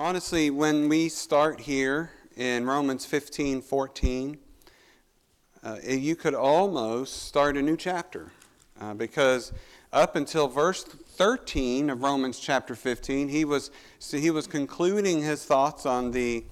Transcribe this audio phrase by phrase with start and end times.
[0.00, 4.38] honestly, when we start here in Romans 15 14,
[5.62, 8.32] uh, you could almost start a new chapter
[8.80, 9.52] uh, because
[9.92, 15.44] up until verse 13 of Romans chapter 15, he was, so he was concluding his
[15.44, 16.44] thoughts on the,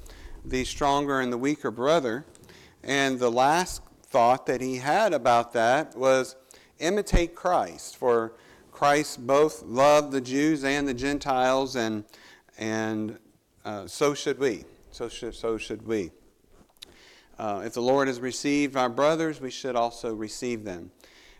[0.45, 2.27] the stronger and the weaker brother.
[2.83, 6.37] And the last thought that he had about that was
[6.81, 7.97] imitate Christ.
[7.97, 8.35] For
[8.73, 12.05] Christ both loved the Jews and the Gentiles, and,
[12.59, 13.19] and
[13.69, 14.65] uh, so should we.
[14.93, 16.11] So should, so should we.
[17.39, 20.91] Uh, if the Lord has received our brothers, we should also receive them.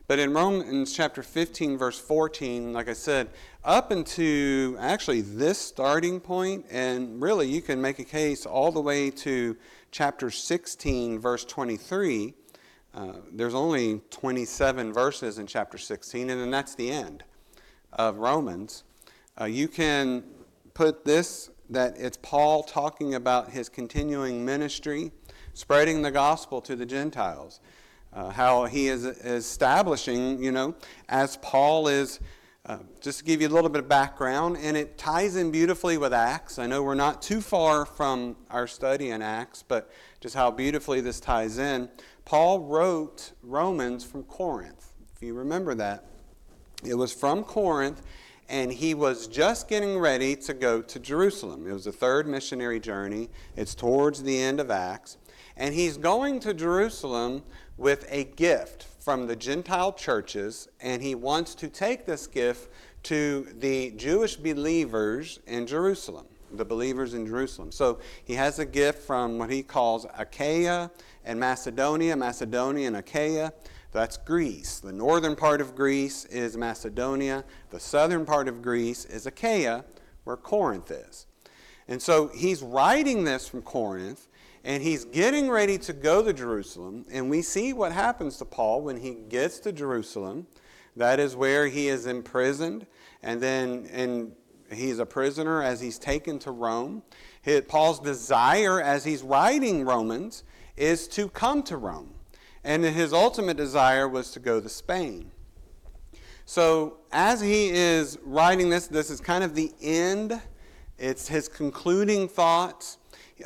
[0.09, 3.31] But in Romans chapter 15, verse 14, like I said,
[3.65, 8.81] up into actually this starting point, and really you can make a case all the
[8.83, 9.57] way to
[9.91, 12.35] chapter 16, verse 23.
[12.93, 17.25] Uh, there's only 27 verses in chapter 16, and then that's the end
[17.95, 18.85] of Romans.
[19.41, 20.25] Uh, you can
[20.75, 25.13] put this that it's Paul talking about his continuing ministry,
[25.55, 27.61] spreading the gospel to the Gentiles
[28.13, 30.75] uh, how he is establishing, you know,
[31.09, 32.21] as Paul is,
[32.67, 35.99] uh, just to give you a little bit of background, and it ties in beautifully
[35.99, 36.59] with Acts.
[36.59, 41.01] I know we're not too far from our study in Acts, but just how beautifully
[41.01, 41.89] this ties in.
[42.25, 46.05] Paul wrote Romans from Corinth, if you remember that.
[46.85, 48.03] It was from Corinth,
[48.49, 51.67] and he was just getting ready to go to Jerusalem.
[51.67, 55.19] It was the third missionary journey, it's towards the end of Acts.
[55.57, 57.43] And he's going to Jerusalem
[57.77, 62.71] with a gift from the Gentile churches, and he wants to take this gift
[63.05, 67.73] to the Jewish believers in Jerusalem, the believers in Jerusalem.
[67.73, 70.91] So he has a gift from what he calls Achaia
[71.25, 73.53] and Macedonia, Macedonia and Achaia.
[73.91, 74.81] That's Greece.
[74.81, 77.45] The northern part of Greece is Macedonia.
[77.71, 79.85] The southern part of Greece is Achaia,
[80.25, 81.27] where Corinth is.
[81.89, 84.29] And so he's writing this from Corinth,
[84.63, 87.07] and he's getting ready to go to Jerusalem.
[87.11, 90.47] And we see what happens to Paul when he gets to Jerusalem.
[90.97, 92.87] That is where he is imprisoned.
[93.23, 94.33] And then and
[94.71, 97.03] he's a prisoner as he's taken to Rome.
[97.69, 100.45] Paul's desire as he's writing Romans
[100.77, 102.11] is to come to Rome.
[102.69, 105.31] And his ultimate desire was to go to Spain.
[106.45, 110.39] So as he is writing this, this is kind of the end.
[110.99, 112.99] It's his concluding thoughts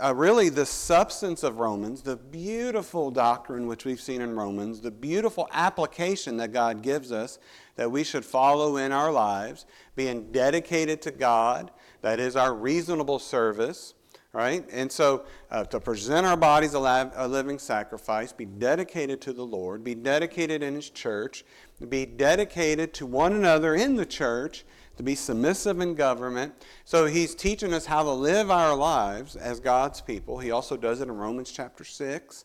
[0.02, 4.90] uh, really the substance of Romans, the beautiful doctrine which we've seen in Romans, the
[4.90, 7.38] beautiful application that God gives us
[7.76, 13.18] that we should follow in our lives, being dedicated to God, that is our reasonable
[13.18, 13.94] service,
[14.32, 14.64] right?
[14.72, 19.44] And so uh, to present our bodies a, a living sacrifice, be dedicated to the
[19.44, 21.44] Lord, be dedicated in His church,
[21.88, 24.64] be dedicated to one another in the church
[24.96, 26.54] to be submissive in government.
[26.84, 30.38] So he's teaching us how to live our lives as God's people.
[30.38, 32.44] He also does it in Romans chapter 6.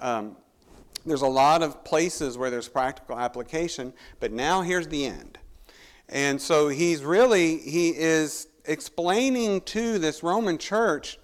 [0.00, 0.36] Um,
[1.04, 5.38] there's a lot of places where there's practical application, but now here's the end.
[6.08, 11.18] And so he's really, he is explaining to this Roman church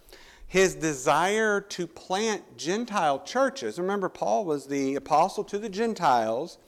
[0.47, 3.79] his desire to plant Gentile churches.
[3.79, 6.59] Remember, Paul was the apostle to the Gentiles.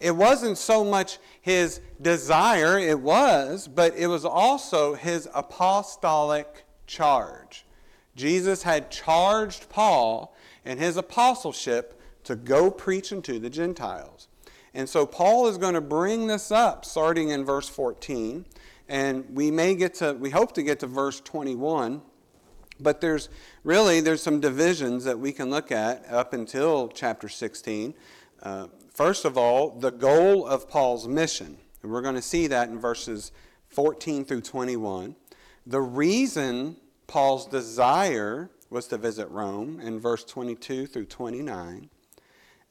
[0.00, 7.64] It wasn't so much his desire, it was, but it was also his apostolic charge.
[8.14, 10.34] Jesus had charged Paul
[10.64, 14.28] in his apostleship to go preach unto the Gentiles.
[14.74, 18.44] And so Paul is going to bring this up starting in verse 14.
[18.88, 22.02] And we may get to, we hope to get to verse 21.
[22.78, 23.28] But there's
[23.64, 27.94] really, there's some divisions that we can look at up until chapter 16.
[28.42, 28.66] Uh,
[28.96, 31.58] First of all, the goal of Paul's mission.
[31.82, 33.30] And we're going to see that in verses
[33.68, 35.14] 14 through 21.
[35.66, 41.90] The reason Paul's desire was to visit Rome in verse 22 through 29.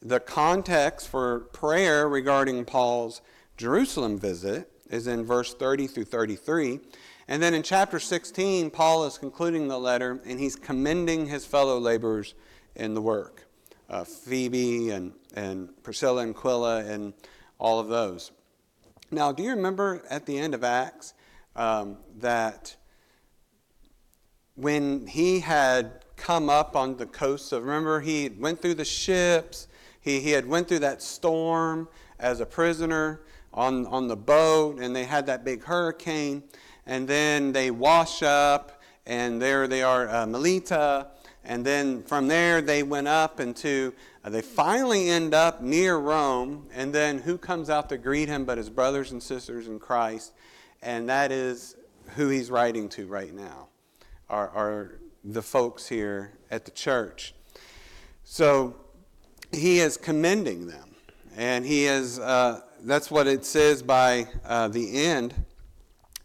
[0.02, 3.22] The context for prayer regarding Paul's
[3.56, 6.80] Jerusalem visit is in verse 30 through 33.
[7.28, 11.80] And then in chapter 16, Paul is concluding the letter and he's commending his fellow
[11.80, 12.36] laborers
[12.76, 13.48] in the work.
[13.90, 17.14] Uh, Phoebe and, and Priscilla and Aquila and
[17.58, 18.32] all of those.
[19.12, 21.14] Now, do you remember at the end of Acts
[21.56, 22.76] um, that
[24.56, 29.68] when he had come up on the coast of, remember he went through the ships,
[30.00, 31.88] he, he had went through that storm
[32.20, 33.22] as a prisoner
[33.54, 36.44] on, on the boat, and they had that big hurricane,
[36.86, 41.08] and then they wash up, and there they are, uh, Melita,
[41.46, 43.94] and then from there, they went up into,
[44.24, 46.68] uh, they finally end up near Rome.
[46.74, 50.34] And then who comes out to greet him but his brothers and sisters in Christ?
[50.82, 51.76] And that is
[52.16, 53.68] who he's writing to right now.
[54.30, 57.34] are, are the folks here at the church.
[58.24, 58.76] So
[59.52, 60.90] he is commending them.
[61.38, 65.34] And he is, uh, that's what it says by uh, the end.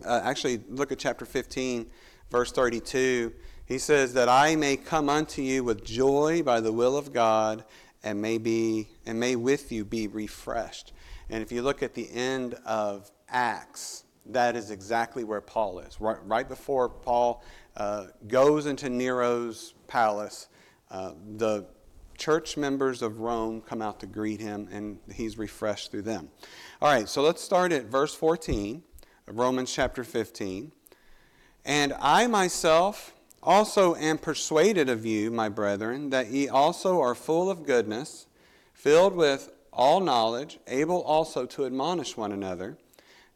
[0.05, 1.91] Uh, actually, look at chapter 15,
[2.31, 3.32] verse 32.
[3.67, 7.64] He says, That I may come unto you with joy by the will of God,
[8.02, 10.93] and may, be, and may with you be refreshed.
[11.29, 16.00] And if you look at the end of Acts, that is exactly where Paul is.
[16.00, 17.43] Right, right before Paul
[17.76, 20.49] uh, goes into Nero's palace,
[20.91, 21.67] uh, the
[22.19, 26.29] church members of Rome come out to greet him, and he's refreshed through them.
[26.82, 28.82] All right, so let's start at verse 14 of
[29.32, 30.73] Romans chapter 15.
[31.65, 37.50] And I myself also am persuaded of you, my brethren, that ye also are full
[37.50, 38.27] of goodness,
[38.75, 42.77] filled with all knowledge, able also to admonish one another.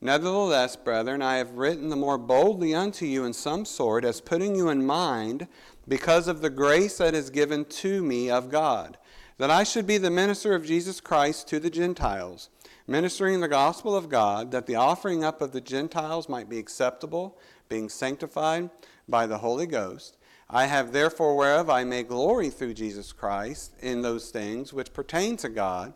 [0.00, 4.55] Nevertheless, brethren, I have written the more boldly unto you in some sort, as putting
[4.55, 5.46] you in mind,
[5.88, 8.99] because of the grace that is given to me of God,
[9.38, 12.50] that I should be the minister of Jesus Christ to the Gentiles,
[12.86, 17.38] ministering the gospel of God, that the offering up of the Gentiles might be acceptable,
[17.69, 18.70] being sanctified
[19.08, 20.16] by the Holy Ghost.
[20.50, 25.36] I have therefore whereof I may glory through Jesus Christ in those things which pertain
[25.38, 25.94] to God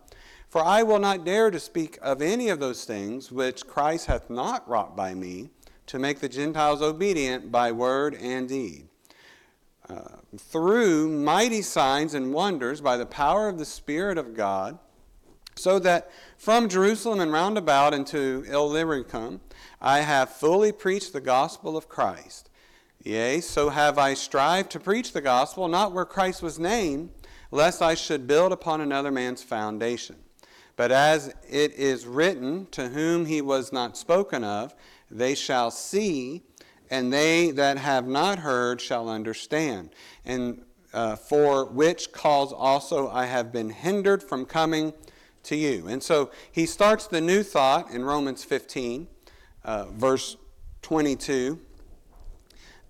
[0.48, 4.30] for I will not dare to speak of any of those things which Christ hath
[4.30, 5.50] not wrought by me,
[5.86, 8.88] to make the Gentiles obedient by word and deed.
[9.88, 14.78] Uh, through mighty signs and wonders by the power of the Spirit of God,
[15.54, 19.40] so that from Jerusalem and round about into Illyricum
[19.80, 22.48] I have fully preached the gospel of Christ.
[23.02, 27.10] Yea, so have I strived to preach the gospel, not where Christ was named,
[27.50, 30.16] lest I should build upon another man's foundation.
[30.76, 34.74] But as it is written, to whom he was not spoken of,
[35.10, 36.42] they shall see,
[36.90, 39.90] and they that have not heard shall understand.
[40.24, 40.62] And
[40.92, 44.92] uh, for which cause also I have been hindered from coming
[45.44, 45.86] to you.
[45.88, 49.08] And so he starts the new thought in Romans 15,
[49.64, 50.36] uh, verse
[50.82, 51.58] 22,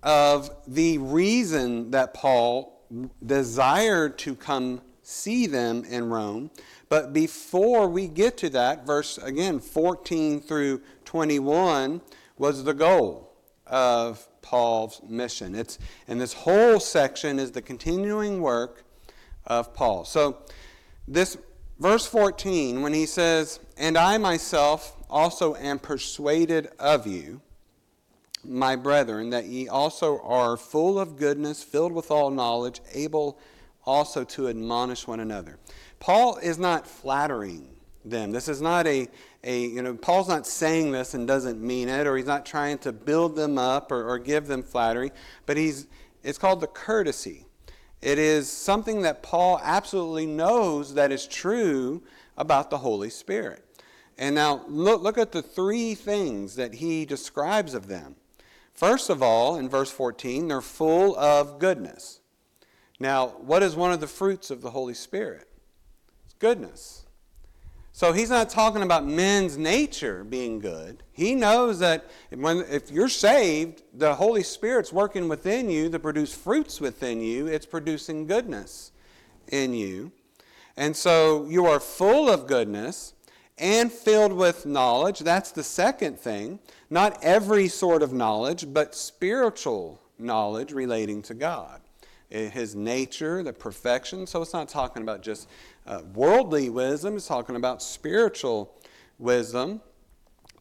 [0.03, 2.81] of the reason that Paul
[3.25, 6.51] desired to come see them in Rome
[6.89, 12.01] but before we get to that, verse again 14 through 21
[12.37, 13.31] was the goal
[13.67, 15.53] of Paul's mission.
[15.53, 18.83] It's and this whole section is the continuing work
[19.45, 20.03] of Paul.
[20.03, 20.39] So
[21.07, 21.37] this
[21.79, 27.41] verse 14 when he says, "And I myself also am persuaded of you,
[28.43, 33.39] my brethren, that ye also are full of goodness, filled with all knowledge, able
[33.85, 35.57] also to admonish one another."
[35.99, 38.31] Paul is not flattering them.
[38.31, 39.07] This is not a,
[39.43, 42.77] a, you know, Paul's not saying this and doesn't mean it, or he's not trying
[42.79, 45.11] to build them up or, or give them flattery,
[45.45, 45.87] but he's,
[46.23, 47.45] it's called the courtesy.
[48.01, 52.01] It is something that Paul absolutely knows that is true
[52.37, 53.65] about the Holy Spirit.
[54.17, 58.15] And now look, look at the three things that he describes of them.
[58.73, 62.21] First of all, in verse 14, they're full of goodness.
[62.99, 65.47] Now, what is one of the fruits of the Holy Spirit?
[66.25, 67.05] It's goodness.
[67.99, 71.03] So he's not talking about men's nature being good.
[71.11, 76.33] He knows that when, if you're saved, the Holy Spirit's working within you to produce
[76.33, 77.47] fruits within you.
[77.47, 78.93] It's producing goodness
[79.49, 80.13] in you.
[80.77, 83.15] And so you are full of goodness
[83.57, 85.19] and filled with knowledge.
[85.19, 86.59] That's the second thing.
[86.89, 91.81] Not every sort of knowledge, but spiritual knowledge relating to God.
[92.29, 94.27] His nature, the perfection.
[94.27, 95.47] So it's not talking about just
[95.87, 98.75] uh, worldly wisdom, it's talking about spiritual
[99.17, 99.81] wisdom.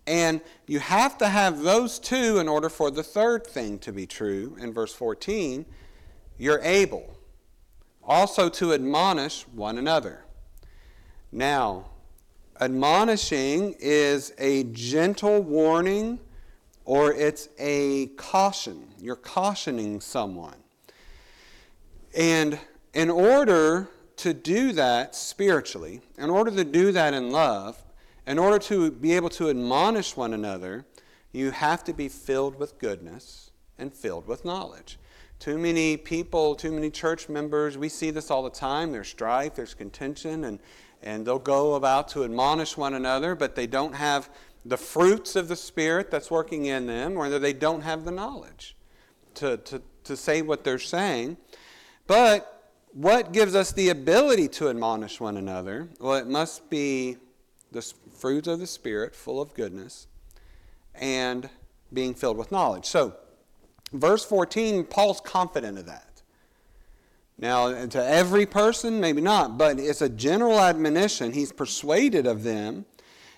[0.07, 4.07] And you have to have those two in order for the third thing to be
[4.07, 4.57] true.
[4.59, 5.67] In verse 14,
[6.39, 7.15] you're able
[8.03, 10.25] also to admonish one another.
[11.31, 11.91] Now,
[12.59, 16.19] admonishing is a gentle warning
[16.87, 18.89] or it's a caution.
[18.99, 20.57] You're cautioning someone.
[22.19, 22.59] And
[22.95, 27.81] in order to do that spiritually, in order to do that in love,
[28.27, 30.85] in order to be able to admonish one another,
[31.31, 34.99] you have to be filled with goodness and filled with knowledge.
[35.39, 38.91] Too many people, too many church members, we see this all the time.
[38.91, 40.59] There's strife, there's contention, and,
[41.05, 44.29] and they'll go about to admonish one another, but they don't have
[44.65, 48.75] the fruits of the Spirit that's working in them, or they don't have the knowledge
[49.35, 51.37] to, to, to say what they're saying.
[52.09, 55.89] But what gives us the ability to admonish one another?
[56.01, 57.19] Well, it must be
[57.71, 57.83] the
[58.17, 60.09] fruits of the Spirit, full of goodness,
[60.95, 61.49] and
[61.93, 62.87] being filled with knowledge.
[62.87, 63.15] So,
[63.93, 66.23] verse 14, Paul's confident of that.
[67.39, 71.33] Now, uh, to every person, maybe not, but it's a general admonition.
[71.33, 72.87] He's persuaded of them.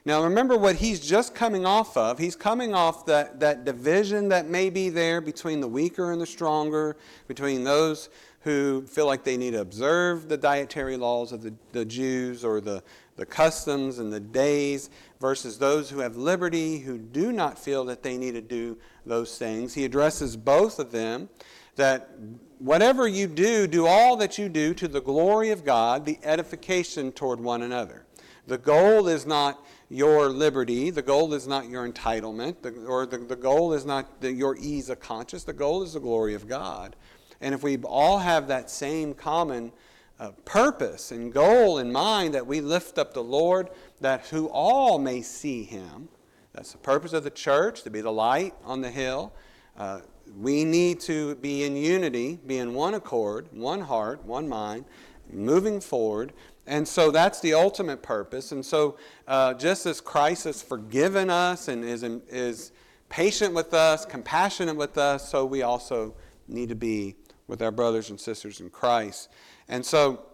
[0.07, 2.19] Now, remember what he's just coming off of.
[2.19, 6.27] He's coming off that, that division that may be there between the weaker and the
[6.27, 6.97] stronger,
[7.29, 8.09] between those
[8.41, 12.61] who feel like they need to observe the dietary laws of the, the Jews or
[12.61, 12.83] the,
[13.17, 18.03] the customs and the days, versus those who have liberty, who do not feel that
[18.03, 19.75] they need to do those things.
[19.75, 21.29] He addresses both of them
[21.77, 22.11] that
[22.59, 27.13] whatever you do, do all that you do to the glory of God, the edification
[27.13, 28.07] toward one another.
[28.47, 33.19] The goal is not your liberty, the goal is not your entitlement, the, or the,
[33.19, 36.49] the goal is not the, your ease of conscience, the goal is the glory of
[36.49, 36.97] God.
[37.41, 39.73] And if we all have that same common
[40.19, 43.71] uh, purpose and goal in mind that we lift up the Lord,
[44.01, 46.09] that who all may see him,
[46.53, 49.33] that's the purpose of the church, to be the light on the hill.
[49.79, 50.01] Uh,
[50.39, 54.85] we need to be in unity, be in one accord, one heart, one mind,
[55.33, 56.33] moving forward.
[56.67, 58.53] And so that's the ultimate purpose.
[58.53, 62.73] And so, uh, just as Christ has forgiven us and is, is
[63.09, 66.15] patient with us, compassionate with us, so we also
[66.47, 67.17] need to be
[67.51, 69.29] with our brothers and sisters in Christ.
[69.69, 70.25] And so,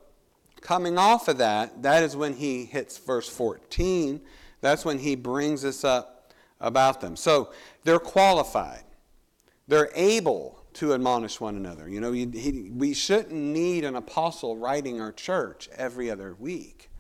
[0.60, 4.20] coming off of that, that is when he hits verse 14.
[4.60, 7.16] That's when he brings us up about them.
[7.16, 7.52] So,
[7.84, 8.84] they're qualified.
[9.66, 11.88] They're able to admonish one another.
[11.88, 16.90] You know, he, we shouldn't need an apostle writing our church every other week.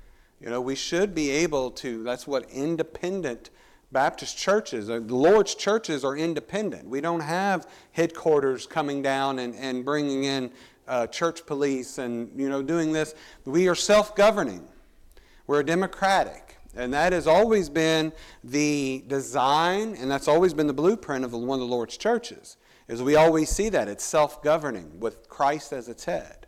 [0.40, 3.50] You know, we should be able to, that's what independent
[3.92, 6.88] Baptist churches, uh, the Lord's churches are independent.
[6.88, 10.50] We don't have headquarters coming down and, and bringing in
[10.88, 13.14] uh, church police and, you know, doing this.
[13.44, 14.66] We are self governing,
[15.46, 16.42] we're democratic.
[16.76, 18.12] And that has always been
[18.44, 22.58] the design, and that's always been the blueprint of one of the Lord's churches.
[22.86, 26.46] Is we always see that it's self-governing with Christ as its head.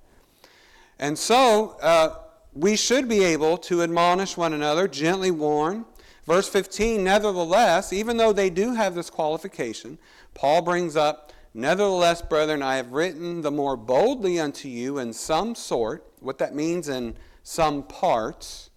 [0.98, 2.16] And so uh,
[2.52, 5.84] we should be able to admonish one another, gently warn.
[6.28, 9.98] Verse 15, nevertheless, even though they do have this qualification,
[10.34, 15.54] Paul brings up, Nevertheless, brethren, I have written the more boldly unto you in some
[15.54, 18.68] sort, what that means in some parts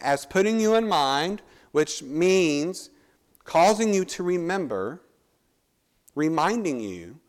[0.00, 2.90] as putting you in mind, which means
[3.44, 5.00] causing you to remember,
[6.16, 7.20] reminding you,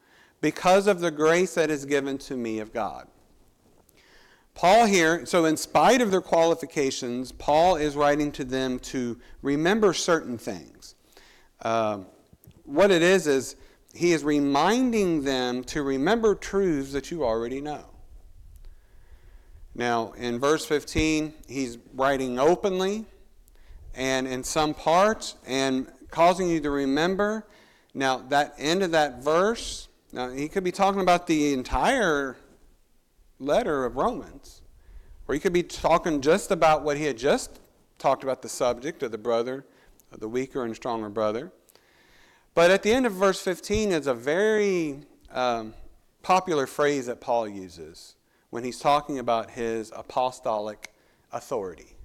[0.41, 3.07] because of the grace that is given to me of God.
[4.53, 9.93] Paul here, so in spite of their qualifications, Paul is writing to them to remember
[9.93, 10.95] certain things.
[11.61, 11.99] Uh,
[12.65, 13.55] what it is, is
[13.93, 17.85] he is reminding them to remember truths that you already know.
[19.73, 23.05] Now, in verse 15, he's writing openly
[23.95, 27.47] and in some parts and causing you to remember.
[27.93, 32.35] Now, that end of that verse, now he could be talking about the entire
[33.41, 34.61] letter of Romans,
[35.27, 37.59] or he could be talking just about what he had just
[37.97, 39.65] talked about the subject of the brother,
[40.11, 41.51] of the weaker and stronger brother.
[42.53, 44.99] But at the end of verse 15 is a very
[45.31, 45.73] um,
[46.21, 48.15] popular phrase that Paul uses
[48.49, 50.93] when he's talking about his apostolic
[51.31, 51.95] authority.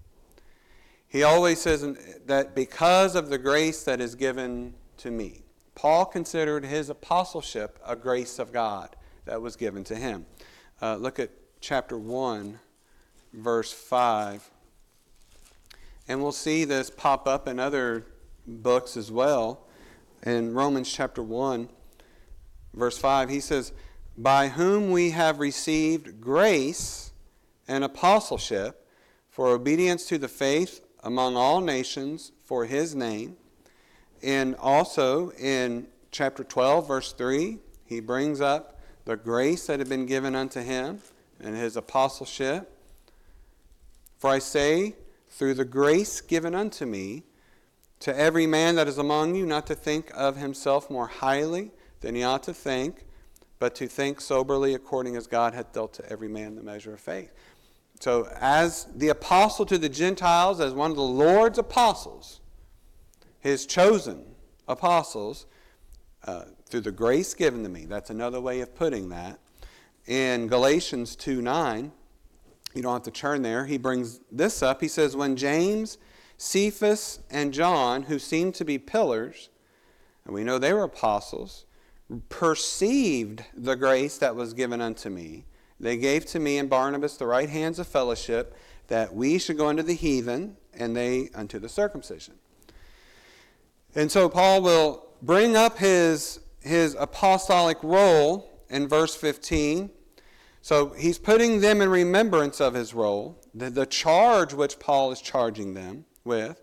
[1.09, 1.85] He always says
[2.27, 5.43] that because of the grace that is given to me,
[5.75, 10.27] Paul considered his apostleship a grace of God that was given to him.
[10.83, 11.31] Uh, look at
[11.61, 12.59] chapter 1,
[13.33, 14.51] verse 5.
[16.07, 18.05] And we'll see this pop up in other
[18.47, 19.67] books as well.
[20.25, 21.71] In Romans chapter 1,
[22.75, 23.73] verse 5, he says,
[24.19, 27.13] by whom we have received grace
[27.67, 28.87] and apostleship
[29.31, 33.37] for obedience to the faith among all nations for his name.
[34.23, 38.76] And also in chapter 12, verse 3, he brings up
[39.07, 41.01] the grace that had been given unto him
[41.41, 42.71] and his apostleship.
[44.19, 44.97] For I say,
[45.31, 47.23] through the grace given unto me,
[48.01, 51.71] to every man that is among you, not to think of himself more highly
[52.01, 53.07] than he ought to think
[53.59, 57.01] but to think soberly according as God hath dealt to every man the measure of
[57.01, 57.33] faith.
[58.01, 62.41] So, as the apostle to the Gentiles, as one of the Lord's apostles,
[63.41, 64.25] his chosen
[64.69, 65.47] apostles,
[66.27, 69.39] uh, through the grace given to me, that's another way of putting that.
[70.07, 71.93] In Galatians 2 9,
[72.75, 74.81] you don't have to turn there, he brings this up.
[74.81, 75.99] He says, When James,
[76.37, 79.49] Cephas, and John, who seemed to be pillars,
[80.25, 81.65] and we know they were apostles,
[82.29, 85.45] perceived the grace that was given unto me,
[85.81, 88.57] they gave to me and Barnabas the right hands of fellowship,
[88.89, 92.35] that we should go unto the heathen, and they unto the circumcision.
[93.95, 99.91] And so Paul will bring up his, his apostolic role in verse 15.
[100.63, 105.21] So he's putting them in remembrance of his role, the, the charge which Paul is
[105.21, 106.61] charging them with,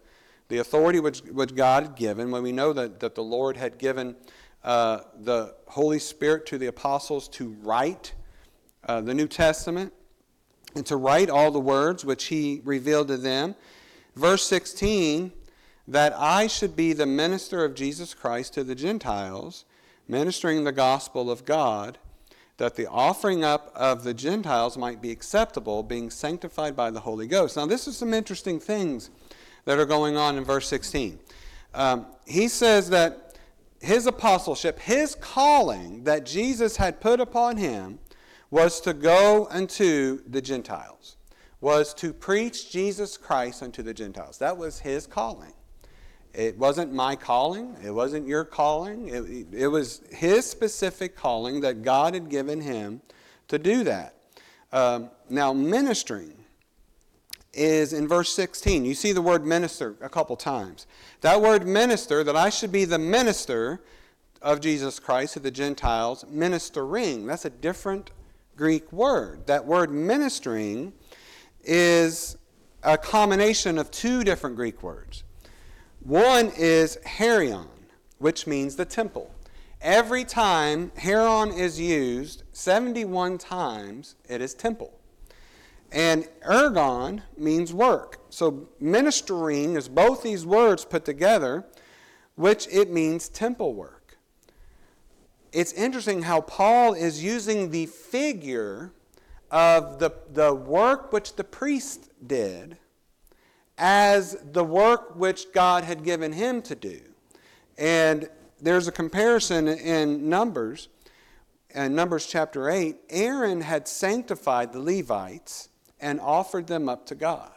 [0.50, 3.78] the authority which, which God had given, when we know that, that the Lord had
[3.78, 4.16] given
[4.64, 8.14] uh, the Holy Spirit to the apostles to write
[8.86, 9.94] uh, the New Testament
[10.76, 13.56] and to write all the words which he revealed to them.
[14.16, 15.32] Verse 16,
[15.88, 19.66] that I should be the minister of Jesus Christ to the Gentiles,
[20.08, 21.98] ministering the gospel of God,
[22.58, 27.28] that the offering up of the Gentiles might be acceptable, being sanctified by the Holy
[27.28, 27.58] Ghost.
[27.58, 29.10] Now, this is some interesting things
[29.66, 31.20] that are going on in verse 16.
[31.74, 33.38] Um, he says that
[33.82, 38.00] his apostleship, his calling that Jesus had put upon him,
[38.50, 41.18] was to go unto the Gentiles,
[41.60, 44.38] was to preach Jesus Christ unto the Gentiles.
[44.38, 45.54] That was his calling.
[46.34, 51.84] It wasn't my calling, it wasn't your calling, it, it was his specific calling that
[51.84, 53.02] God had given him
[53.50, 54.16] to do that.
[54.72, 56.34] Um, now, ministering
[57.54, 58.84] is in verse 16.
[58.84, 60.88] You see the word minister a couple times.
[61.22, 63.82] That word minister, that I should be the minister
[64.42, 67.28] of Jesus Christ to the Gentiles, ministering.
[67.28, 68.10] That's a different
[68.58, 69.46] Greek word.
[69.48, 70.94] That word ministering
[71.64, 72.38] is
[72.82, 75.23] a combination of two different Greek words.
[76.04, 77.68] One is hieron,
[78.18, 79.34] which means the temple.
[79.82, 84.94] Every time hieron is used, 71 times, it is temple.
[85.92, 88.20] And ergon means work.
[88.30, 91.66] So ministering is both these words put together,
[92.36, 94.04] which it means temple work
[95.54, 98.92] it's interesting how Paul is using the figure
[99.52, 102.78] of the, the work which the priest did
[103.78, 107.02] as the work which God had given him to do.
[107.78, 108.30] And
[108.62, 110.90] there's a comparison in Numbers,
[111.74, 112.98] in Numbers chapter 8.
[113.10, 117.52] Aaron had sanctified the Levites and offered them up to God.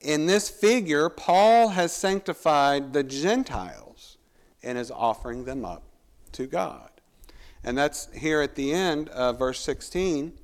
[0.00, 4.18] In this figure, Paul has sanctified the Gentiles
[4.62, 5.82] and is offering them up
[6.32, 6.90] to God.
[7.64, 10.38] And that's here at the end of verse 16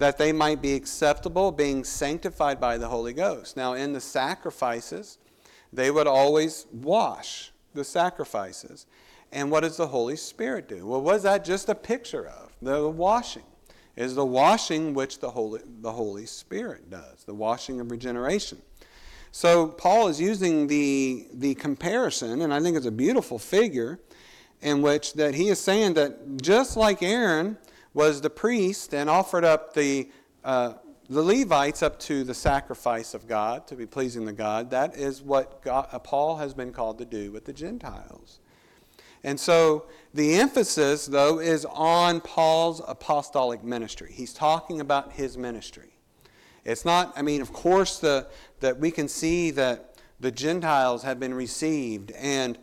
[0.00, 3.54] that they might be acceptable, being sanctified by the Holy Ghost.
[3.54, 5.18] Now, in the sacrifices,
[5.74, 8.86] they would always wash the sacrifices.
[9.30, 10.86] And what does the Holy Spirit do?
[10.86, 12.50] Well, was that just a picture of?
[12.62, 13.42] The washing
[13.94, 18.62] is the washing which the Holy, the Holy Spirit does, the washing of regeneration.
[19.32, 24.00] So Paul is using the, the comparison, and I think it's a beautiful figure
[24.62, 27.58] in which that he is saying that just like Aaron
[27.94, 30.10] was the priest and offered up the
[30.44, 30.74] uh,
[31.10, 35.20] the Levites up to the sacrifice of God to be pleasing to God, that is
[35.20, 38.38] what God, uh, Paul has been called to do with the Gentiles.
[39.24, 44.12] And so the emphasis, though, is on Paul's apostolic ministry.
[44.14, 45.90] He's talking about his ministry.
[46.64, 48.28] It's not, I mean, of course, the,
[48.60, 52.56] that we can see that the Gentiles have been received and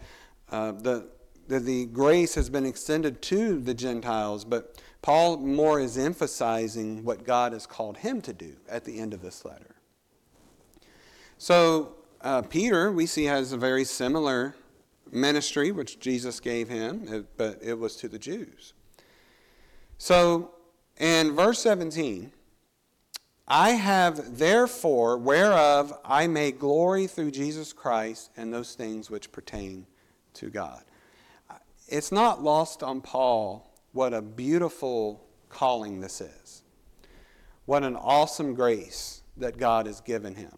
[0.52, 1.10] uh, the,
[1.50, 7.24] that the grace has been extended to the Gentiles, but Paul more is emphasizing what
[7.24, 9.78] God has called him to do at the end of this letter.
[11.38, 14.58] So, uh, Peter, we see, has a very similar
[15.10, 18.74] ministry which Jesus gave him, but it was to the Jews.
[19.98, 20.52] So,
[20.98, 22.34] in verse 17,
[23.48, 29.88] I have therefore whereof I may glory through Jesus Christ and those things which pertain
[30.34, 30.84] to God
[31.88, 33.67] it's not lost on Paul
[33.98, 36.62] what a beautiful calling this is.
[37.66, 40.52] What an awesome grace that God has given him.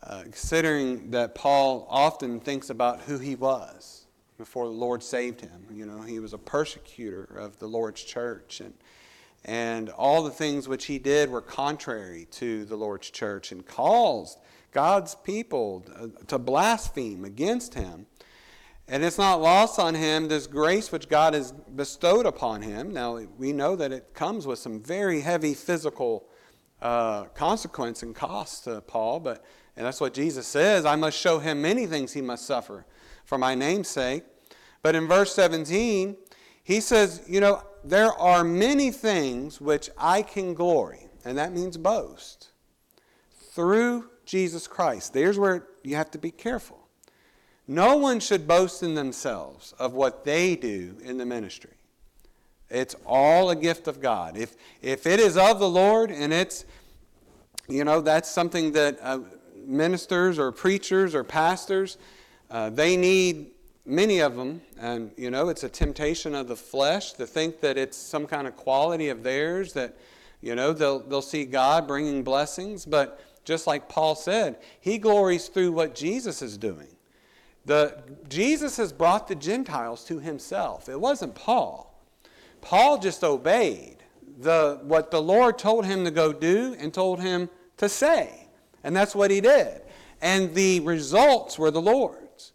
[0.00, 4.06] Uh, considering that Paul often thinks about who he was
[4.38, 5.66] before the Lord saved him.
[5.72, 8.74] You know, he was a persecutor of the Lord's church, and,
[9.44, 14.38] and all the things which he did were contrary to the Lord's church and caused
[14.70, 15.84] God's people
[16.28, 18.06] to blaspheme against him.
[18.86, 22.92] And it's not lost on him this grace which God has bestowed upon him.
[22.92, 26.26] Now, we know that it comes with some very heavy physical
[26.82, 29.42] uh, consequence and cost to Paul, but
[29.76, 32.86] and that's what Jesus says I must show him many things he must suffer
[33.24, 34.24] for my name's sake.
[34.82, 36.16] But in verse 17,
[36.62, 41.76] he says, You know, there are many things which I can glory, and that means
[41.76, 42.50] boast,
[43.52, 45.12] through Jesus Christ.
[45.12, 46.83] There's where you have to be careful.
[47.66, 51.70] No one should boast in themselves of what they do in the ministry.
[52.68, 54.36] It's all a gift of God.
[54.36, 56.64] If, if it is of the Lord and it's,
[57.68, 59.20] you know, that's something that uh,
[59.66, 61.96] ministers or preachers or pastors,
[62.50, 63.50] uh, they need
[63.86, 67.76] many of them, and you know, it's a temptation of the flesh to think that
[67.76, 69.96] it's some kind of quality of theirs that,
[70.40, 72.84] you know, they'll, they'll see God bringing blessings.
[72.84, 76.88] But just like Paul said, he glories through what Jesus is doing.
[77.66, 80.88] The, Jesus has brought the Gentiles to himself.
[80.88, 81.94] It wasn't Paul.
[82.60, 83.96] Paul just obeyed
[84.38, 87.48] the, what the Lord told him to go do and told him
[87.78, 88.48] to say.
[88.82, 89.82] And that's what he did.
[90.20, 92.52] And the results were the Lord's.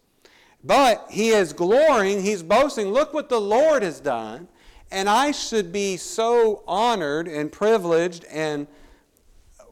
[0.62, 4.48] But he is glorying, he's boasting, look what the Lord has done.
[4.90, 8.66] And I should be so honored and privileged and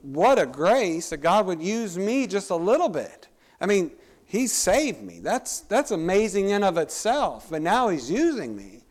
[0.00, 3.28] what a grace that God would use me just a little bit.
[3.60, 3.90] I mean,
[4.28, 5.20] he saved me.
[5.20, 7.46] That's, that's amazing in of itself.
[7.50, 8.82] But now he's using me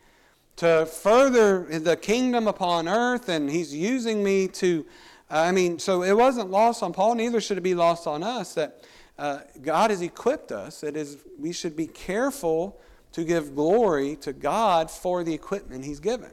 [0.56, 4.84] to further the kingdom upon earth, and he's using me to,
[5.30, 8.24] uh, I mean, so it wasn't lost on Paul, neither should it be lost on
[8.24, 8.82] us that
[9.16, 10.82] uh, God has equipped us.
[10.82, 12.80] It is, we should be careful
[13.12, 16.32] to give glory to God for the equipment he's given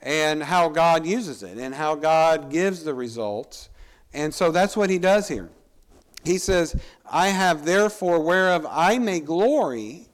[0.00, 3.68] and how God uses it and how God gives the results.
[4.12, 5.50] And so that's what he does here.
[6.24, 6.74] He says,
[7.10, 10.08] I have therefore whereof I may glory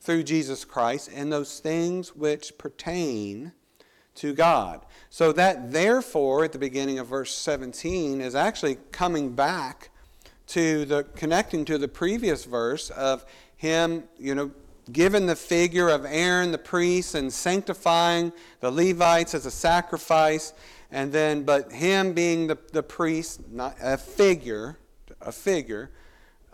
[0.00, 3.52] through Jesus Christ in those things which pertain
[4.16, 4.84] to God.
[5.10, 9.90] So that therefore at the beginning of verse 17 is actually coming back
[10.48, 13.24] to the connecting to the previous verse of
[13.56, 14.50] him, you know,
[14.92, 20.52] given the figure of Aaron the priest and sanctifying the Levites as a sacrifice,
[20.90, 24.78] and then but him being the, the priest, not a figure,
[25.20, 25.90] a figure,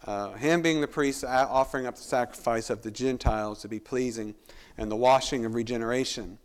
[0.05, 4.35] uh, him being the priest offering up the sacrifice of the Gentiles to be pleasing
[4.79, 6.39] and the washing of regeneration.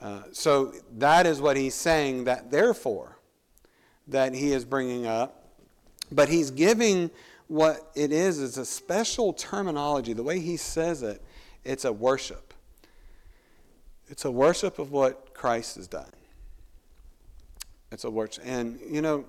[0.00, 3.18] Uh, so that is what he's saying that therefore
[4.08, 5.48] that he is bringing up.
[6.12, 7.10] But he's giving
[7.48, 10.12] what it is is a special terminology.
[10.12, 11.22] The way he says it,
[11.64, 12.52] it's a worship.
[14.08, 16.10] It's a worship of what Christ has done.
[17.90, 18.44] It's a worship.
[18.46, 19.24] And, you know,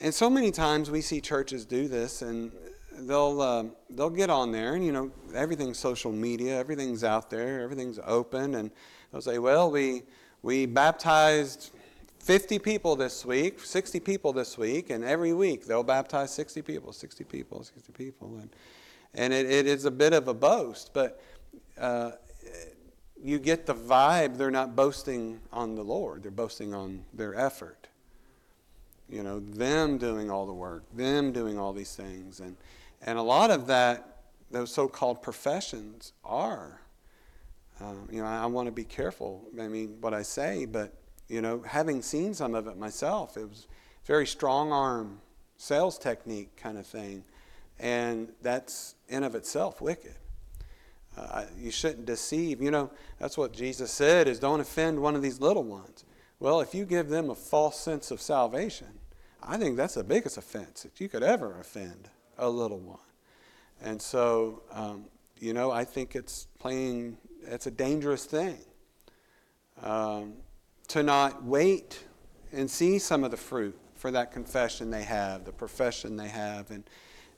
[0.00, 2.52] and so many times we see churches do this, and
[3.00, 7.60] they'll uh, they'll get on there, and you know everything's social media, everything's out there,
[7.60, 8.70] everything's open, and
[9.12, 10.02] they'll say, "Well, we
[10.42, 11.70] we baptized
[12.20, 16.92] 50 people this week, 60 people this week, and every week they'll baptize 60 people,
[16.92, 18.50] 60 people, 60 people, and
[19.14, 21.20] and it, it is a bit of a boast, but."
[21.78, 22.12] Uh,
[23.22, 27.79] you get the vibe they're not boasting on the Lord, they're boasting on their effort.
[29.10, 32.40] You know, them doing all the work, them doing all these things.
[32.40, 32.56] And,
[33.02, 34.18] and a lot of that,
[34.50, 36.80] those so called professions are.
[37.80, 40.92] Um, you know, I, I want to be careful, I mean, what I say, but,
[41.28, 43.66] you know, having seen some of it myself, it was
[44.04, 45.20] very strong arm
[45.56, 47.24] sales technique kind of thing.
[47.78, 50.14] And that's in of itself wicked.
[51.16, 52.62] Uh, you shouldn't deceive.
[52.62, 56.04] You know, that's what Jesus said is don't offend one of these little ones.
[56.38, 58.88] Well, if you give them a false sense of salvation,
[59.42, 62.98] I think that's the biggest offense that you could ever offend a little one.
[63.82, 65.06] And so, um,
[65.38, 68.58] you know, I think it's playing, it's a dangerous thing
[69.82, 70.34] um,
[70.88, 72.04] to not wait
[72.52, 76.70] and see some of the fruit for that confession they have, the profession they have,
[76.70, 76.84] and,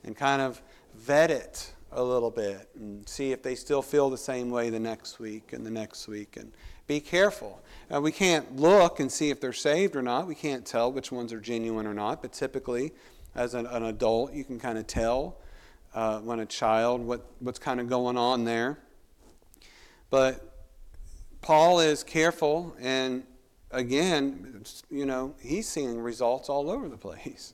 [0.03, 0.61] and kind of
[0.95, 4.79] vet it a little bit and see if they still feel the same way the
[4.79, 6.37] next week and the next week.
[6.37, 6.51] And
[6.87, 7.61] be careful.
[7.93, 10.27] Uh, we can't look and see if they're saved or not.
[10.27, 12.21] We can't tell which ones are genuine or not.
[12.21, 12.91] But typically,
[13.35, 15.37] as an, an adult, you can kind of tell
[15.93, 18.79] uh, when a child what, what's kind of going on there.
[20.09, 20.53] But
[21.41, 23.23] Paul is careful, and
[23.71, 27.53] again, you know, he's seeing results all over the place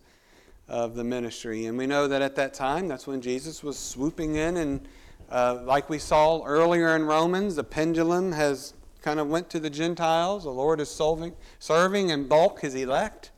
[0.70, 1.66] of the ministry.
[1.66, 4.88] And we know that at that time, that's when Jesus was swooping in, and
[5.30, 9.70] uh, like we saw earlier in Romans, the pendulum has kind of went to the
[9.70, 10.44] Gentiles.
[10.44, 13.32] The Lord is serving, serving in bulk his elect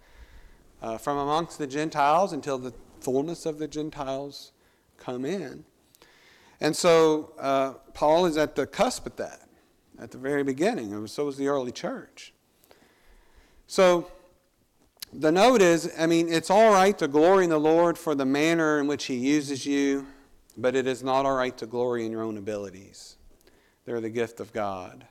[0.82, 4.52] uh, from amongst the Gentiles until the fullness of the Gentiles
[4.98, 5.66] come in.
[6.60, 9.48] And so uh, Paul is at the cusp of that,
[10.00, 10.94] at the very beginning.
[10.94, 12.34] And so was the early church.
[13.68, 14.12] So
[15.14, 18.26] the note is I mean, it's all right to glory in the Lord for the
[18.26, 20.08] manner in which he uses you,
[20.58, 23.18] but it is not all right to glory in your own abilities.
[23.86, 25.06] They're the gift of God.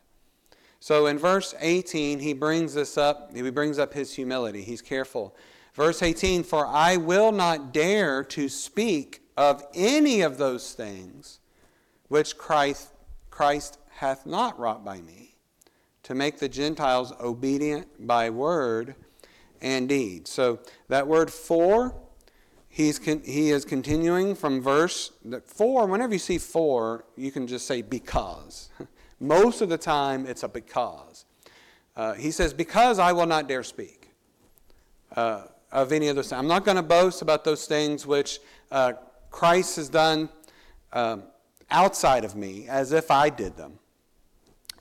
[0.78, 3.34] So in verse 18, he brings this up.
[3.34, 4.62] He brings up his humility.
[4.62, 5.36] He's careful.
[5.74, 11.40] Verse 18 For I will not dare to speak of any of those things
[12.08, 12.92] which Christ,
[13.30, 15.36] Christ hath not wrought by me,
[16.04, 18.94] to make the Gentiles obedient by word
[19.60, 20.26] and deed.
[20.28, 21.94] So that word for
[22.70, 25.12] he's con- he is continuing from verse
[25.44, 25.86] 4.
[25.86, 28.70] Whenever you see for, you can just say because.
[29.20, 31.26] Most of the time, it's a because.
[31.94, 34.08] Uh, he says, Because I will not dare speak
[35.14, 36.38] uh, of any of those things.
[36.38, 38.38] I'm not going to boast about those things which
[38.70, 38.94] uh,
[39.30, 40.30] Christ has done
[40.94, 41.24] um,
[41.70, 43.78] outside of me as if I did them.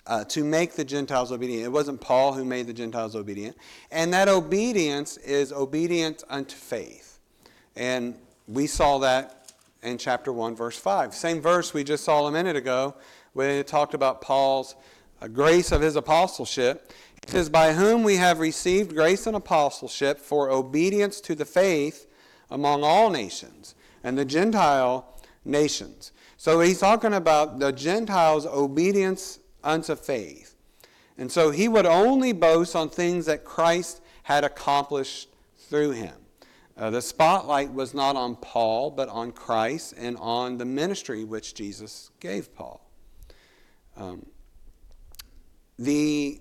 [0.09, 1.63] Uh, to make the Gentiles obedient.
[1.63, 3.55] It wasn't Paul who made the Gentiles obedient.
[3.91, 7.19] And that obedience is obedience unto faith.
[7.75, 8.15] And
[8.47, 11.13] we saw that in chapter 1, verse 5.
[11.13, 12.95] Same verse we just saw a minute ago
[13.33, 14.73] when it talked about Paul's
[15.21, 16.91] uh, grace of his apostleship.
[17.21, 22.07] It says, By whom we have received grace and apostleship for obedience to the faith
[22.49, 26.13] among all nations and the Gentile nations.
[26.35, 30.55] So he's talking about the Gentiles' obedience unto faith.
[31.17, 36.15] And so he would only boast on things that Christ had accomplished through him.
[36.77, 41.53] Uh, the spotlight was not on Paul, but on Christ and on the ministry which
[41.53, 42.89] Jesus gave Paul.
[43.97, 44.25] Um,
[45.77, 46.39] the,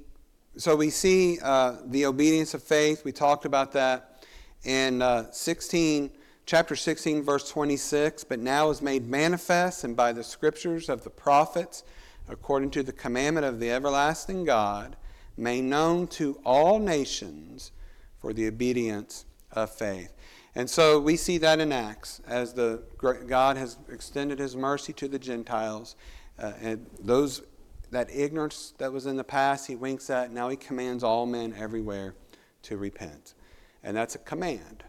[0.57, 3.05] so we see uh, the obedience of faith.
[3.05, 4.25] We talked about that
[4.65, 6.11] in uh, 16
[6.49, 11.11] chapter 16, verse 26, but now is made manifest and by the scriptures of the
[11.11, 11.85] prophets,
[12.29, 14.97] according to the commandment of the everlasting God,
[15.37, 17.73] made known to all nations
[18.21, 20.15] for the obedience of faith.
[20.55, 25.07] And so we see that in Acts as the God has extended his mercy to
[25.07, 25.95] the Gentiles.
[26.39, 27.43] Uh, and those
[27.91, 30.33] that ignorance that was in the past, he winks at.
[30.33, 32.15] Now he commands all men everywhere
[32.63, 33.35] to repent.
[33.83, 34.85] And that's a command.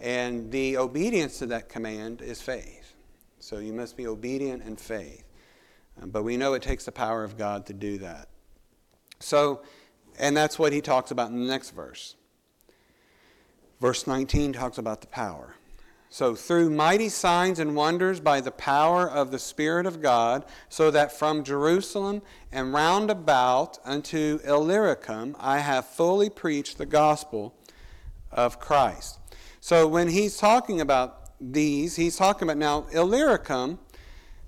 [0.00, 2.94] And the obedience to that command is faith.
[3.38, 5.24] So you must be obedient in faith.
[6.00, 8.28] But we know it takes the power of God to do that.
[9.20, 9.62] So,
[10.18, 12.16] and that's what he talks about in the next verse.
[13.80, 15.54] Verse 19 talks about the power.
[16.08, 20.90] So, through mighty signs and wonders by the power of the Spirit of God, so
[20.90, 22.20] that from Jerusalem
[22.52, 27.54] and round about unto Illyricum I have fully preached the gospel
[28.30, 29.18] of Christ.
[29.60, 33.78] So when he's talking about these, he's talking about now Illyricum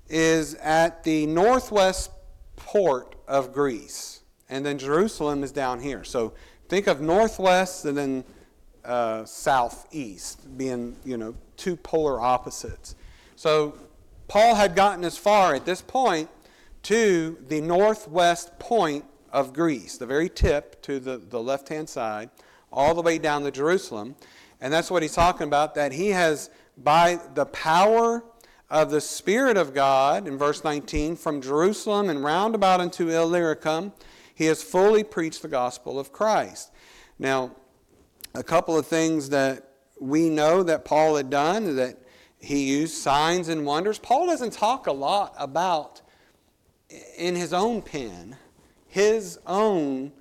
[0.09, 2.11] is at the northwest
[2.55, 6.03] port of Greece, and then Jerusalem is down here.
[6.03, 6.33] So
[6.69, 8.23] think of northwest and then
[8.83, 12.95] uh, southeast being, you know, two polar opposites.
[13.35, 13.75] So
[14.27, 16.29] Paul had gotten as far at this point
[16.83, 22.29] to the northwest point of Greece, the very tip to the, the left hand side,
[22.71, 24.15] all the way down to Jerusalem.
[24.61, 28.23] And that's what he's talking about, that he has, by the power
[28.69, 33.93] of the Spirit of God, in verse 19, from Jerusalem and round about unto Illyricum,
[34.33, 36.71] he has fully preached the gospel of Christ.
[37.19, 37.51] Now,
[38.33, 41.97] a couple of things that we know that Paul had done, that
[42.39, 43.97] he used signs and wonders.
[43.97, 46.01] Paul doesn't talk a lot about,
[47.17, 48.35] in his own pen,
[48.87, 50.11] his own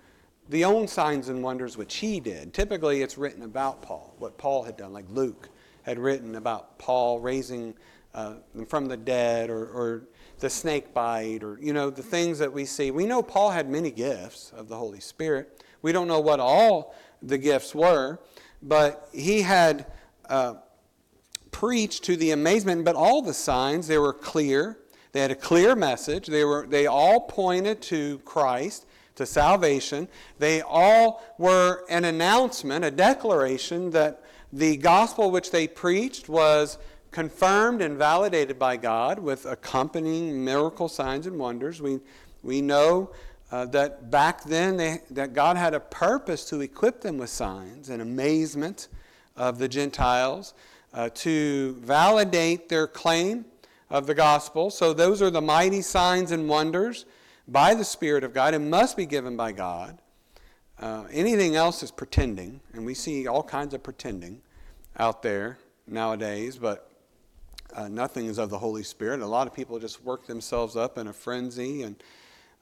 [0.49, 2.53] the own signs and wonders which he did.
[2.53, 5.49] Typically, it's written about Paul, what Paul had done, like Luke
[5.83, 7.75] had written about Paul raising
[8.15, 8.35] uh,
[8.67, 10.05] from the dead or, or
[10.39, 12.91] the snake bite or, you know, the things that we see.
[12.91, 15.65] We know Paul had many gifts of the Holy Spirit.
[15.83, 18.19] We don't know what all the gifts were,
[18.63, 19.87] but he had
[20.29, 20.55] uh,
[21.51, 24.79] preached to the amazement, but all the signs, they were clear.
[25.13, 26.27] They had a clear message.
[26.27, 30.09] They, were, they all pointed to Christ to salvation.
[30.39, 34.23] They all were an announcement, a declaration that
[34.53, 36.79] the gospel which they preached was
[37.15, 41.81] confirmed and validated by God with accompanying miracle signs and wonders.
[41.81, 42.01] We,
[42.43, 43.13] we know
[43.53, 47.89] uh, that back then they, that God had a purpose to equip them with signs
[47.89, 48.89] and amazement
[49.37, 50.55] of the Gentiles
[50.93, 53.45] uh, to validate their claim
[53.91, 54.69] of the gospel.
[54.69, 57.07] So those are the mighty signs and wonders
[57.47, 58.55] by the Spirit of God.
[58.55, 59.99] and must be given by God.
[60.81, 64.43] Uh, anything else is pretending, and we see all kinds of pretending
[64.99, 66.91] out there nowadays, but
[67.75, 69.21] uh, nothing is of the Holy Spirit.
[69.21, 71.97] A lot of people just work themselves up in a frenzy and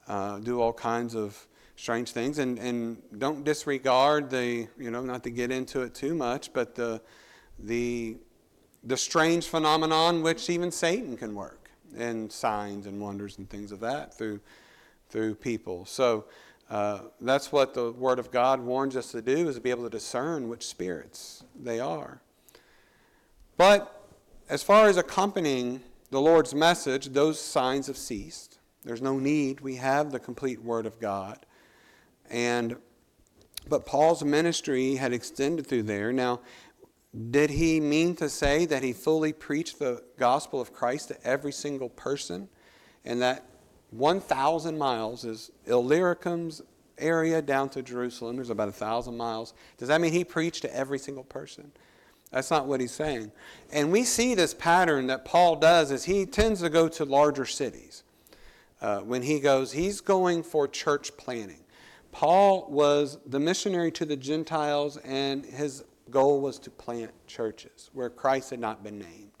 [0.07, 5.23] uh, do all kinds of strange things, and, and don't disregard the, you know, not
[5.23, 7.01] to get into it too much, but the,
[7.59, 8.15] the,
[8.83, 13.79] the strange phenomenon which even Satan can work, and signs and wonders and things of
[13.79, 14.39] that through
[15.13, 15.85] through people.
[15.85, 16.25] So
[16.71, 19.83] uh, that's what the Word of God warns us to do is to be able
[19.83, 22.19] to discern which spirits they are.
[23.55, 24.02] But
[24.53, 28.59] as far as accompanying the Lord's message, those signs have ceased.
[28.83, 29.61] There's no need.
[29.61, 31.43] We have the complete Word of God.
[32.29, 32.75] And
[33.67, 36.13] but Paul's ministry had extended through there.
[36.13, 36.41] Now,
[37.31, 41.51] Did he mean to say that he fully preached the gospel of Christ to every
[41.51, 42.47] single person?
[43.05, 43.45] And that
[43.91, 46.61] 1,000 miles is Illyricum's
[46.97, 48.35] area down to Jerusalem.
[48.35, 49.53] There's about 1,000 miles.
[49.77, 51.71] Does that mean he preached to every single person?
[52.33, 53.31] That's not what he's saying.
[53.71, 57.45] And we see this pattern that Paul does is he tends to go to larger
[57.45, 58.03] cities.
[58.81, 61.63] Uh, when he goes, he's going for church planting.
[62.11, 68.09] Paul was the missionary to the Gentiles, and his goal was to plant churches where
[68.09, 69.31] Christ had not been named.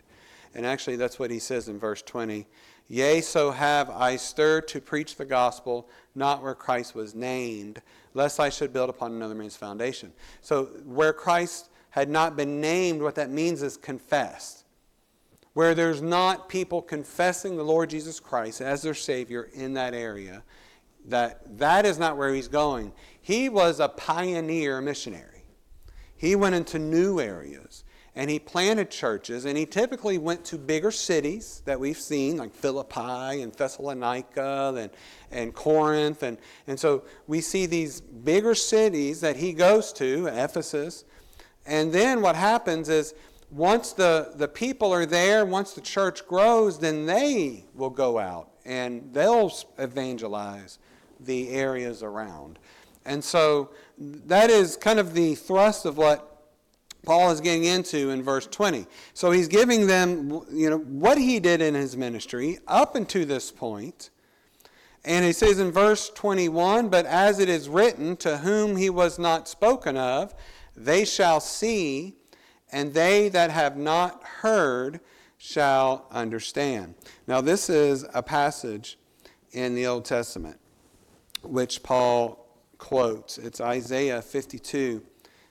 [0.55, 2.47] And actually, that's what he says in verse 20.
[2.87, 7.81] Yea, so have I stirred to preach the gospel, not where Christ was named,
[8.13, 10.13] lest I should build upon another man's foundation.
[10.41, 14.65] So, where Christ had not been named, what that means is confessed.
[15.53, 20.41] Where there's not people confessing the Lord Jesus Christ as their Savior in that area,
[21.05, 22.93] that that is not where he's going.
[23.21, 25.43] He was a pioneer missionary.
[26.17, 27.83] He went into new areas
[28.15, 32.55] and he planted churches and he typically went to bigger cities that we've seen like
[32.55, 34.89] philippi and thessalonica and,
[35.31, 41.05] and corinth and, and so we see these bigger cities that he goes to ephesus
[41.65, 43.13] and then what happens is
[43.51, 48.49] once the, the people are there, once the church grows, then they will go out
[48.65, 50.79] and they'll evangelize
[51.19, 52.59] the areas around.
[53.05, 56.29] And so that is kind of the thrust of what
[57.05, 58.87] Paul is getting into in verse 20.
[59.13, 63.51] So he's giving them, you know, what he did in his ministry up until this
[63.51, 64.09] point.
[65.05, 69.19] And he says in verse 21, But as it is written, to whom he was
[69.19, 70.33] not spoken of,
[70.75, 72.15] they shall see,
[72.71, 74.99] and they that have not heard
[75.37, 76.95] shall understand.
[77.27, 78.97] Now, this is a passage
[79.51, 80.59] in the Old Testament
[81.43, 83.37] which Paul quotes.
[83.37, 85.03] It's Isaiah 52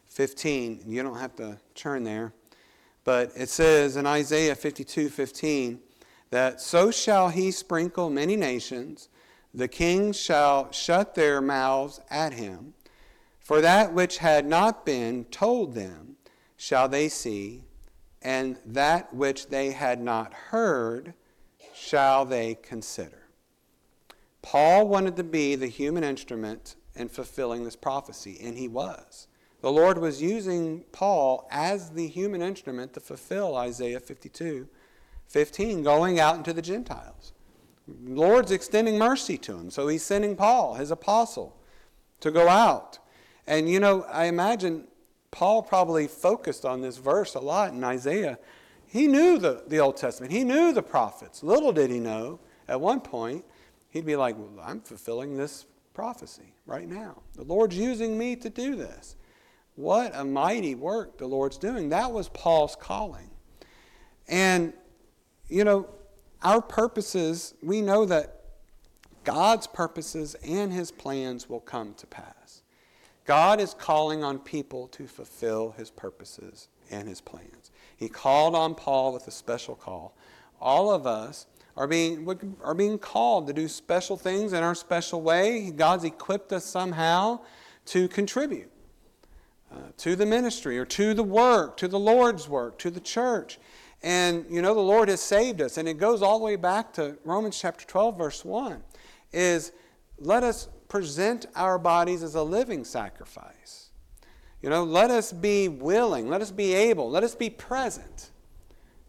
[0.07, 0.83] 15.
[0.87, 2.35] You don't have to turn there.
[3.05, 5.81] But it says in Isaiah 52 15
[6.31, 9.09] that so shall he sprinkle many nations,
[9.55, 12.75] the kings shall shut their mouths at him.
[13.43, 16.17] For that which had not been told them
[16.57, 17.65] shall they see,
[18.23, 21.15] and that which they had not heard
[21.75, 23.29] shall they consider.
[24.43, 29.27] Paul wanted to be the human instrument in fulfilling this prophecy, and he was.
[29.61, 34.69] The Lord was using Paul as the human instrument to fulfill Isaiah 52
[35.29, 37.33] 15, going out into the Gentiles.
[37.89, 41.57] The Lord's extending mercy to him, so he's sending Paul, his apostle,
[42.21, 42.99] to go out
[43.53, 44.85] and you know, I imagine
[45.31, 48.39] Paul probably focused on this verse a lot in Isaiah.
[48.87, 51.43] He knew the, the Old Testament, he knew the prophets.
[51.43, 53.45] Little did he know, at one point,
[53.91, 57.21] he'd be like, well, I'm fulfilling this prophecy right now.
[57.35, 59.17] The Lord's using me to do this.
[59.75, 61.91] What a mighty work the Lord's doing.
[61.91, 63.29] That was Paul's calling.
[64.29, 64.73] And,
[65.51, 65.91] you know,
[66.43, 68.45] our purposes, we know that
[69.25, 72.42] God's purposes and his plans will come to pass.
[73.25, 77.71] God is calling on people to fulfill his purposes and his plans.
[77.97, 80.17] He called on Paul with a special call.
[80.61, 82.29] All of us are being,
[82.63, 85.71] are being called to do special things in our special way.
[85.71, 87.41] God's equipped us somehow
[87.87, 88.71] to contribute
[89.73, 93.59] uh, to the ministry or to the work, to the Lord's work, to the church.
[94.03, 95.79] And, you know, the Lord has saved us.
[95.79, 98.83] And it goes all the way back to Romans chapter 12, verse 1,
[99.33, 99.73] is
[100.19, 103.89] let us present our bodies as a living sacrifice.
[104.61, 108.29] You know, let us be willing, let us be able, let us be present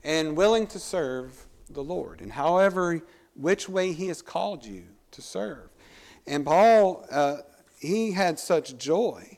[0.02, 3.02] and willing to serve the Lord in however,
[3.36, 5.68] which way He has called you to serve.
[6.26, 7.40] And Paul, uh,
[7.78, 9.38] he had such joy.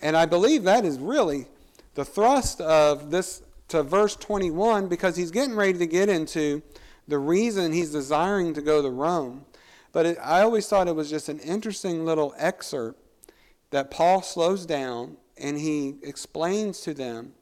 [0.00, 1.48] And I believe that is really
[1.94, 6.62] the thrust of this to verse 21 because he's getting ready to get into
[7.08, 9.44] the reason he's desiring to go to Rome
[9.92, 13.00] but it, I always thought it was just an interesting little excerpt
[13.70, 17.32] that Paul slows down and he explains to them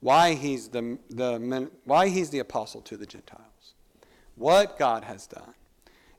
[0.00, 3.74] why he's the, the, why he's the apostle to the Gentiles,
[4.34, 5.54] what God has done.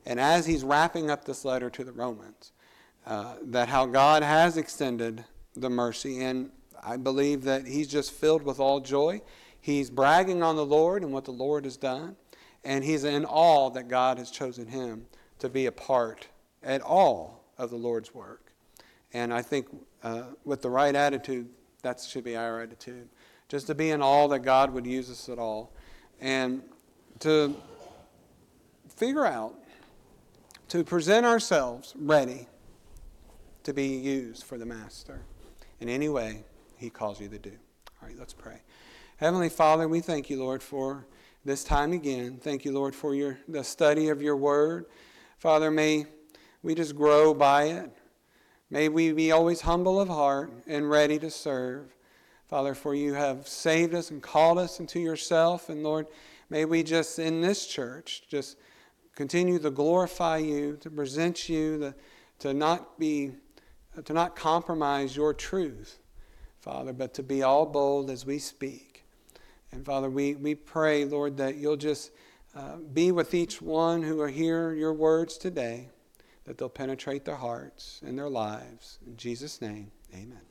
[0.04, 2.52] And as he's wrapping up this letter to the Romans,
[3.06, 5.24] uh, that how God has extended
[5.54, 6.50] the mercy, and
[6.82, 9.22] I believe that he's just filled with all joy.
[9.60, 12.16] He's bragging on the Lord and what the Lord has done,
[12.64, 15.06] and he's in awe that God has chosen him
[15.38, 16.28] to be a part
[16.62, 18.52] at all of the Lord's work.
[19.12, 19.66] And I think
[20.02, 21.48] uh, with the right attitude,
[21.82, 23.08] that should be our attitude.
[23.48, 25.72] Just to be in all that God would use us at all.
[26.20, 26.62] And
[27.20, 27.56] to
[28.88, 29.54] figure out,
[30.68, 32.46] to present ourselves ready
[33.62, 35.22] to be used for the Master
[35.80, 36.44] in any way
[36.76, 37.52] He calls you to do.
[38.02, 38.60] All right, let's pray.
[39.16, 41.06] Heavenly Father, we thank you, Lord, for
[41.44, 42.38] this time again.
[42.40, 44.86] Thank you, Lord, for your the study of your word.
[45.38, 46.06] Father, may
[46.64, 47.90] we just grow by it.
[48.70, 51.94] May we be always humble of heart and ready to serve.
[52.48, 55.68] Father, for you have saved us and called us into yourself.
[55.68, 56.08] And Lord,
[56.50, 58.56] may we just in this church just
[59.14, 61.94] continue to glorify you, to present you, the,
[62.40, 63.32] to not be
[64.04, 65.98] to not compromise your truth,
[66.60, 69.04] Father, but to be all bold as we speak.
[69.72, 72.12] And Father, we, we pray, Lord, that you'll just
[72.54, 75.88] uh, be with each one who will hear your words today,
[76.44, 78.98] that they'll penetrate their hearts and their lives.
[79.06, 80.47] In Jesus' name, amen.